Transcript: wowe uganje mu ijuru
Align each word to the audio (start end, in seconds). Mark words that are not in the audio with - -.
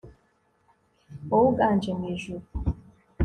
wowe 1.29 1.47
uganje 1.51 1.91
mu 1.97 2.03
ijuru 2.13 2.45